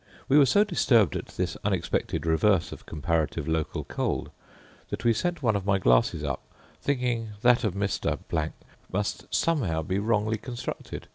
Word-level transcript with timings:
We 0.27 0.39
were 0.39 0.47
so 0.47 0.63
disturbed 0.63 1.15
at 1.15 1.27
this 1.27 1.55
unexpected 1.63 2.25
reverse 2.25 2.71
of 2.71 2.87
comparative 2.87 3.47
local 3.47 3.83
cold, 3.83 4.31
that 4.89 5.03
we 5.05 5.13
sent 5.13 5.43
one 5.43 5.55
of 5.55 5.67
my 5.67 5.77
glasses 5.77 6.23
up, 6.23 6.41
thinking 6.81 7.33
that 7.41 7.63
of 7.63 7.75
Mr.—— 7.75 8.17
must, 8.91 9.31
somehow, 9.31 9.83
be 9.83 9.99
wrongly 9.99 10.39
constructed. 10.39 11.07